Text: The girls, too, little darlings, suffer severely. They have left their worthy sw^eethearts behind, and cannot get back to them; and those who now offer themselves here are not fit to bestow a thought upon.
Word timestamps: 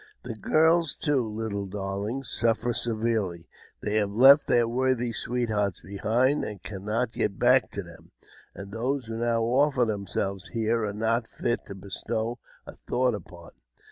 The 0.23 0.33
girls, 0.33 0.95
too, 0.95 1.23
little 1.29 1.67
darlings, 1.67 2.27
suffer 2.27 2.73
severely. 2.73 3.47
They 3.83 3.97
have 3.97 4.09
left 4.11 4.47
their 4.47 4.67
worthy 4.67 5.11
sw^eethearts 5.11 5.83
behind, 5.83 6.43
and 6.43 6.63
cannot 6.63 7.11
get 7.11 7.37
back 7.37 7.69
to 7.73 7.83
them; 7.83 8.09
and 8.55 8.71
those 8.71 9.05
who 9.05 9.17
now 9.17 9.43
offer 9.43 9.85
themselves 9.85 10.47
here 10.53 10.85
are 10.87 10.91
not 10.91 11.27
fit 11.27 11.67
to 11.67 11.75
bestow 11.75 12.39
a 12.65 12.77
thought 12.89 13.13
upon. 13.13 13.51